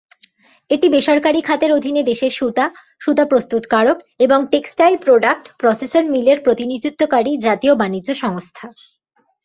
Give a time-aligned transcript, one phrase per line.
[0.69, 2.65] এটি বেসরকারী খাতের অধীনে দেশের সুতা,
[2.99, 8.65] সুতা প্রস্তুতকারক এবং টেক্সটাইল প্রোডাক্ট প্রসেসর মিলের প্রতিনিধিত্বকারী জাতীয় বাণিজ্য সংস্থা।